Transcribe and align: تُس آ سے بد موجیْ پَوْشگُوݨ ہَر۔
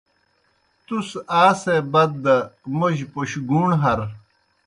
تُس 0.85 1.09
آ 1.41 1.43
سے 1.61 1.75
بد 1.93 2.23
موجیْ 2.77 3.05
پَوْشگُوݨ 3.13 3.67
ہَر۔ 3.81 3.99